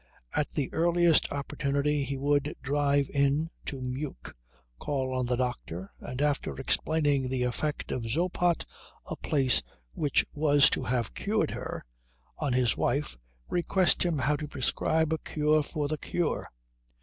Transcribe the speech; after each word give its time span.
At 0.35 0.49
the 0.49 0.73
earliest 0.73 1.31
opportunity 1.31 2.03
he 2.03 2.17
would 2.17 2.55
drive 2.63 3.07
in 3.11 3.51
to 3.67 3.81
Meuk, 3.81 4.33
call 4.79 5.13
on 5.13 5.27
the 5.27 5.35
doctor, 5.35 5.93
and 5.99 6.23
after 6.23 6.57
explaining 6.59 7.29
the 7.29 7.43
effect 7.43 7.91
of 7.91 8.07
Zoppot, 8.09 8.65
a 9.05 9.15
place 9.15 9.61
which 9.93 10.25
was 10.33 10.71
to 10.71 10.85
have 10.85 11.13
cured 11.13 11.51
her, 11.51 11.85
on 12.39 12.53
his 12.53 12.75
wife, 12.75 13.15
request 13.47 14.01
him 14.01 14.15
now 14.17 14.35
to 14.37 14.47
prescribe 14.47 15.13
a 15.13 15.19
cure 15.19 15.61
for 15.61 15.87
the 15.87 15.99
cure. 15.99 16.49